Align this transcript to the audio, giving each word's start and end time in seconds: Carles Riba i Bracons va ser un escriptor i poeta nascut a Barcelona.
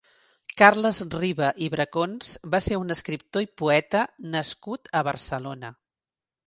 Carles 0.61 1.01
Riba 1.15 1.49
i 1.67 1.67
Bracons 1.75 2.31
va 2.57 2.63
ser 2.69 2.81
un 2.87 2.97
escriptor 2.99 3.47
i 3.49 3.51
poeta 3.63 4.03
nascut 4.39 4.95
a 5.03 5.09
Barcelona. 5.13 5.77